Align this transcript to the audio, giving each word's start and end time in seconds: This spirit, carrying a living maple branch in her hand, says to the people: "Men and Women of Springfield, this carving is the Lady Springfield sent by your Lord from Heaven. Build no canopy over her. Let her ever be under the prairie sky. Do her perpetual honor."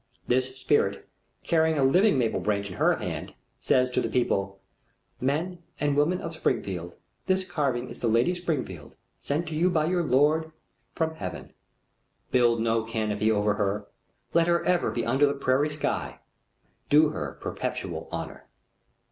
This 0.27 0.57
spirit, 0.57 1.07
carrying 1.43 1.77
a 1.77 1.83
living 1.83 2.17
maple 2.17 2.39
branch 2.39 2.71
in 2.71 2.77
her 2.77 2.95
hand, 2.95 3.35
says 3.59 3.87
to 3.91 4.01
the 4.01 4.09
people: 4.09 4.59
"Men 5.19 5.61
and 5.79 5.95
Women 5.95 6.21
of 6.21 6.33
Springfield, 6.33 6.97
this 7.27 7.45
carving 7.45 7.87
is 7.87 7.99
the 7.99 8.07
Lady 8.07 8.33
Springfield 8.33 8.95
sent 9.19 9.45
by 9.71 9.85
your 9.85 10.01
Lord 10.01 10.51
from 10.95 11.13
Heaven. 11.13 11.53
Build 12.31 12.59
no 12.61 12.83
canopy 12.83 13.31
over 13.31 13.53
her. 13.53 13.85
Let 14.33 14.47
her 14.47 14.65
ever 14.65 14.89
be 14.89 15.05
under 15.05 15.27
the 15.27 15.35
prairie 15.35 15.69
sky. 15.69 16.17
Do 16.89 17.09
her 17.09 17.37
perpetual 17.39 18.07
honor." 18.11 18.47